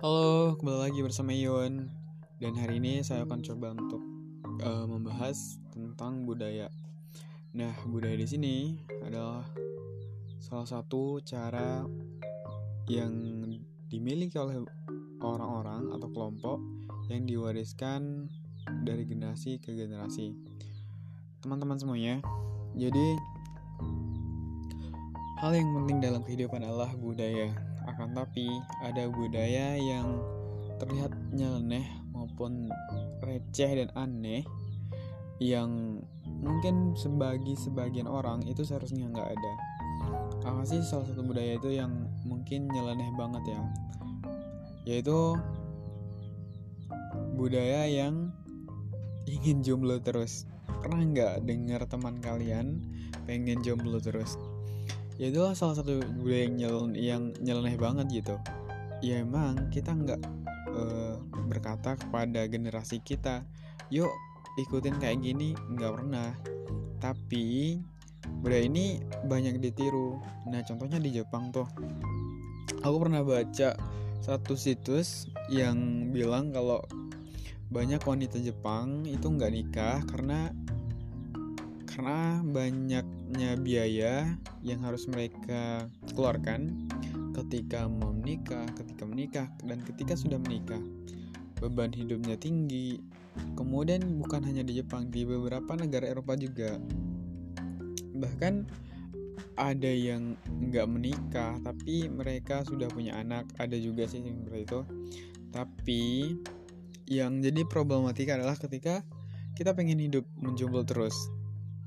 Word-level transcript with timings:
Halo, 0.00 0.56
kembali 0.56 0.80
lagi 0.80 1.04
bersama 1.04 1.28
Ion 1.36 1.92
Dan 2.40 2.56
hari 2.56 2.80
ini 2.80 3.04
saya 3.04 3.28
akan 3.28 3.44
coba 3.44 3.76
untuk 3.76 4.00
uh, 4.64 4.88
membahas 4.88 5.60
tentang 5.76 6.24
budaya. 6.24 6.72
Nah, 7.52 7.68
budaya 7.84 8.16
di 8.16 8.24
sini 8.24 8.80
adalah 9.04 9.44
salah 10.40 10.64
satu 10.64 11.20
cara 11.20 11.84
yang 12.88 13.12
dimiliki 13.92 14.40
oleh 14.40 14.64
orang-orang 15.20 15.92
atau 15.92 16.08
kelompok 16.08 16.64
yang 17.12 17.28
diwariskan 17.28 18.32
dari 18.88 19.04
generasi 19.04 19.60
ke 19.60 19.76
generasi. 19.76 20.32
Teman-teman 21.44 21.76
semuanya, 21.76 22.24
jadi 22.72 23.20
hal 25.44 25.52
yang 25.52 25.68
penting 25.76 26.00
dalam 26.00 26.24
kehidupan 26.24 26.64
adalah 26.64 26.88
budaya 26.96 27.52
akan 27.88 28.12
tapi 28.12 28.48
ada 28.84 29.08
budaya 29.08 29.76
yang 29.76 30.20
terlihat 30.80 31.12
nyeleneh 31.32 31.84
maupun 32.10 32.72
receh 33.20 33.70
dan 33.84 33.88
aneh 33.96 34.44
yang 35.40 36.00
mungkin 36.28 36.92
sebagi 36.92 37.56
sebagian 37.56 38.08
orang 38.08 38.44
itu 38.44 38.60
seharusnya 38.64 39.08
nggak 39.08 39.28
ada. 39.32 39.52
Apa 40.44 40.64
sih 40.64 40.80
salah 40.84 41.08
satu 41.08 41.24
budaya 41.24 41.56
itu 41.56 41.72
yang 41.72 42.08
mungkin 42.24 42.68
nyeleneh 42.68 43.08
banget 43.16 43.56
ya? 43.56 43.60
Yaitu 44.84 45.36
budaya 47.36 47.88
yang 47.88 48.32
ingin 49.24 49.64
jomblo 49.64 50.00
terus. 50.00 50.44
Pernah 50.80 51.04
nggak 51.08 51.34
dengar 51.44 51.84
teman 51.88 52.20
kalian 52.20 52.80
pengen 53.24 53.60
jomblo 53.64 54.00
terus? 54.00 54.36
Ya 55.20 55.28
itulah 55.28 55.52
salah 55.52 55.76
satu 55.76 56.00
budaya 56.16 56.48
yang, 56.48 56.54
nyel 56.56 56.76
yang 56.96 57.22
nyeleneh 57.44 57.76
banget 57.76 58.24
gitu. 58.24 58.40
Ya 59.04 59.20
emang 59.20 59.68
kita 59.68 59.92
nggak 59.92 60.20
uh, 60.72 61.20
berkata 61.44 62.00
kepada 62.00 62.48
generasi 62.48 63.04
kita 63.04 63.44
yuk 63.92 64.08
ikutin 64.56 64.96
kayak 64.96 65.20
gini. 65.20 65.52
Nggak 65.76 65.92
pernah. 66.00 66.32
Tapi 67.04 67.76
budaya 68.40 68.64
ini 68.64 69.04
banyak 69.28 69.60
ditiru. 69.60 70.24
Nah 70.48 70.64
contohnya 70.64 70.96
di 70.96 71.12
Jepang 71.12 71.52
tuh. 71.52 71.68
Aku 72.80 72.96
pernah 72.96 73.20
baca 73.20 73.76
satu 74.24 74.56
situs 74.56 75.28
yang 75.52 76.08
bilang 76.16 76.48
kalau 76.48 76.80
banyak 77.68 78.00
wanita 78.00 78.40
Jepang 78.40 79.04
itu 79.04 79.28
nggak 79.28 79.52
nikah 79.52 80.00
karena 80.08 80.48
karena 81.84 82.40
banyaknya 83.30 83.62
biaya 83.62 84.14
yang 84.66 84.82
harus 84.82 85.06
mereka 85.06 85.86
keluarkan 86.18 86.90
ketika 87.38 87.86
mau 87.86 88.10
menikah, 88.10 88.66
ketika 88.74 89.06
menikah, 89.06 89.46
dan 89.62 89.78
ketika 89.86 90.18
sudah 90.18 90.42
menikah. 90.42 90.82
Beban 91.62 91.94
hidupnya 91.94 92.34
tinggi. 92.34 92.98
Kemudian 93.54 94.18
bukan 94.18 94.42
hanya 94.42 94.66
di 94.66 94.82
Jepang, 94.82 95.14
di 95.14 95.22
beberapa 95.22 95.78
negara 95.78 96.10
Eropa 96.10 96.34
juga. 96.34 96.74
Bahkan 98.18 98.66
ada 99.54 99.92
yang 99.94 100.34
nggak 100.50 100.90
menikah, 100.90 101.54
tapi 101.62 102.10
mereka 102.10 102.66
sudah 102.66 102.90
punya 102.90 103.14
anak. 103.14 103.46
Ada 103.62 103.78
juga 103.78 104.10
sih 104.10 104.26
yang 104.26 104.42
seperti 104.42 104.66
itu. 104.66 104.80
Tapi 105.54 106.02
yang 107.06 107.38
jadi 107.38 107.62
problematika 107.62 108.34
adalah 108.34 108.58
ketika 108.58 109.06
kita 109.54 109.70
pengen 109.70 110.02
hidup 110.02 110.26
menjomblo 110.34 110.82
terus 110.82 111.14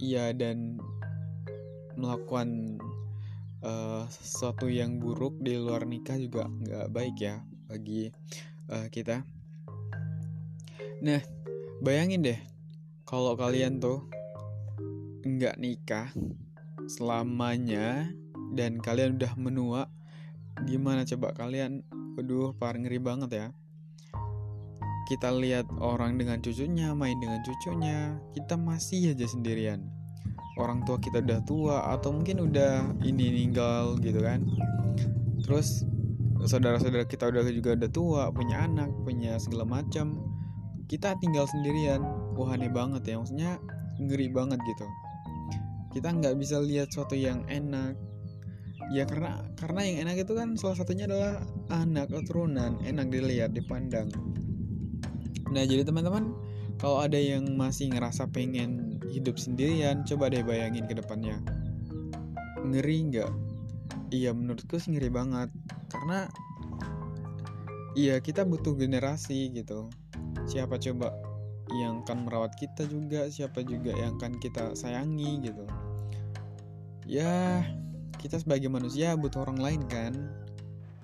iya 0.03 0.35
dan 0.35 0.75
melakukan 2.03 2.77
uh, 3.63 4.03
sesuatu 4.11 4.67
yang 4.67 4.99
buruk 4.99 5.39
di 5.39 5.55
luar 5.55 5.87
nikah 5.87 6.19
juga 6.19 6.51
nggak 6.51 6.91
baik 6.91 7.15
ya 7.23 7.39
bagi 7.71 8.11
uh, 8.67 8.91
kita. 8.91 9.23
Nah, 10.99 11.21
bayangin 11.79 12.27
deh 12.27 12.39
kalau 13.07 13.39
kalian 13.39 13.79
tuh 13.79 14.03
nggak 15.23 15.55
nikah 15.55 16.11
selamanya 16.91 18.11
dan 18.51 18.83
kalian 18.83 19.15
udah 19.15 19.33
menua, 19.39 19.81
gimana 20.67 21.07
coba 21.07 21.31
kalian? 21.31 21.87
Waduh, 22.19 22.53
par 22.59 22.77
ngeri 22.77 22.99
banget 22.99 23.31
ya 23.31 23.47
kita 25.03 25.29
lihat 25.35 25.67
orang 25.77 26.15
dengan 26.15 26.39
cucunya, 26.39 26.95
main 26.95 27.19
dengan 27.19 27.43
cucunya, 27.43 28.17
kita 28.33 28.55
masih 28.55 29.13
aja 29.13 29.27
sendirian. 29.27 29.92
Orang 30.57 30.85
tua 30.85 31.01
kita 31.01 31.21
udah 31.23 31.41
tua 31.43 31.77
atau 31.93 32.13
mungkin 32.13 32.45
udah 32.45 33.01
ini 33.01 33.43
ninggal 33.43 33.97
gitu 33.99 34.21
kan. 34.21 34.45
Terus 35.41 35.83
saudara-saudara 36.43 37.09
kita 37.09 37.29
udah 37.29 37.41
juga 37.49 37.73
udah 37.73 37.89
tua, 37.89 38.23
punya 38.29 38.63
anak, 38.63 38.89
punya 39.01 39.41
segala 39.41 39.65
macam. 39.65 40.21
Kita 40.85 41.17
tinggal 41.17 41.49
sendirian. 41.49 42.05
Wah 42.37 42.53
aneh 42.53 42.69
banget 42.69 43.01
ya, 43.07 43.17
maksudnya 43.17 43.57
ngeri 43.97 44.29
banget 44.29 44.61
gitu. 44.65 44.85
Kita 45.93 46.09
nggak 46.09 46.37
bisa 46.37 46.57
lihat 46.61 46.89
sesuatu 46.89 47.13
yang 47.13 47.45
enak, 47.45 47.93
ya 48.89 49.05
karena 49.05 49.45
karena 49.57 49.81
yang 49.85 49.97
enak 50.09 50.25
itu 50.25 50.33
kan 50.33 50.57
salah 50.57 50.77
satunya 50.81 51.05
adalah 51.05 51.45
anak 51.69 52.09
keturunan 52.09 52.81
enak 52.81 53.13
dilihat 53.13 53.53
dipandang 53.53 54.09
Nah, 55.53 55.61
jadi 55.69 55.85
teman-teman, 55.85 56.33
kalau 56.81 57.05
ada 57.05 57.13
yang 57.13 57.45
masih 57.53 57.93
ngerasa 57.93 58.25
pengen 58.33 58.92
hidup 59.13 59.37
sendirian, 59.37 60.01
coba 60.03 60.33
deh 60.33 60.41
bayangin 60.41 60.89
ke 60.89 60.97
depannya. 60.97 61.37
Ngeri 62.65 62.97
nggak? 63.13 63.31
Iya, 64.09 64.33
menurutku 64.33 64.81
sih 64.81 64.97
ngeri 64.97 65.13
banget. 65.13 65.53
Karena 65.93 66.25
iya 67.93 68.17
kita 68.17 68.41
butuh 68.41 68.73
generasi 68.73 69.53
gitu. 69.53 69.89
Siapa 70.49 70.81
coba 70.81 71.13
yang 71.73 72.01
akan 72.05 72.25
merawat 72.27 72.53
kita 72.57 72.89
juga, 72.89 73.29
siapa 73.29 73.61
juga 73.61 73.93
yang 73.93 74.17
akan 74.17 74.37
kita 74.41 74.73
sayangi 74.73 75.41
gitu. 75.45 75.65
Ya, 77.05 77.63
kita 78.17 78.39
sebagai 78.39 78.71
manusia 78.71 79.13
butuh 79.13 79.43
orang 79.45 79.59
lain 79.59 79.81
kan. 79.89 80.13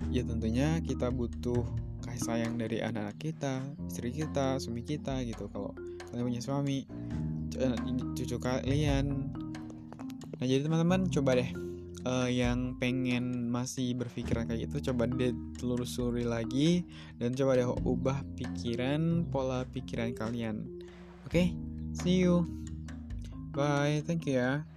Ya 0.08 0.24
tentunya 0.24 0.80
kita 0.80 1.12
butuh 1.12 1.62
kasih 2.00 2.22
sayang 2.24 2.56
dari 2.56 2.80
anak-anak 2.80 3.16
kita, 3.20 3.60
istri 3.84 4.10
kita, 4.10 4.56
suami 4.56 4.80
kita 4.80 5.20
gitu. 5.28 5.46
Kalau 5.52 5.76
kalian 6.10 6.24
punya 6.26 6.42
suami, 6.42 6.88
cucu 8.14 8.36
kalian. 8.38 9.30
Nah 10.40 10.44
jadi 10.44 10.64
teman-teman 10.64 11.10
coba 11.12 11.36
deh 11.36 11.50
uh, 12.06 12.28
yang 12.30 12.76
pengen 12.80 13.48
masih 13.50 13.92
berpikiran 13.96 14.48
kayak 14.48 14.70
gitu 14.70 14.92
coba 14.92 15.08
deh 15.10 15.34
telusuri 15.60 16.24
lagi 16.24 16.84
dan 17.20 17.36
coba 17.36 17.60
deh 17.60 17.68
ubah 17.68 18.18
pikiran 18.38 19.26
pola 19.28 19.66
pikiran 19.68 20.14
kalian. 20.16 20.64
Oke, 21.28 21.28
okay? 21.28 21.46
see 21.92 22.24
you. 22.24 22.48
Bye, 23.50 24.00
thank 24.06 24.30
you 24.30 24.38
ya. 24.38 24.69